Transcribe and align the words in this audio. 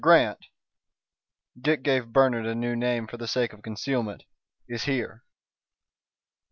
Grant" 0.03 0.47
Dick 1.55 1.83
gave 1.83 2.11
Bernard 2.11 2.47
a 2.47 2.55
new 2.55 2.75
name 2.75 3.05
for 3.05 3.17
the 3.17 3.27
sake 3.27 3.53
of 3.53 3.61
concealment 3.61 4.23
"is 4.67 4.85
here." 4.85 5.23